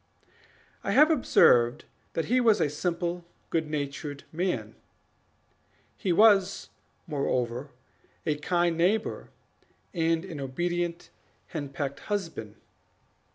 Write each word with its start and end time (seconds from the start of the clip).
I 0.83 0.93
have 0.93 1.11
observed 1.11 1.85
that 2.13 2.25
he 2.25 2.41
was 2.41 2.59
a 2.59 2.71
simple, 2.71 3.23
good 3.51 3.69
natured 3.69 4.23
man; 4.31 4.73
he 5.95 6.11
was, 6.11 6.69
moreover, 7.05 7.69
a 8.25 8.37
kind 8.39 8.75
neighbor, 8.75 9.29
and 9.93 10.25
an 10.25 10.39
obedient 10.41 11.11
henpecked 11.49 11.99
husband. 11.99 12.55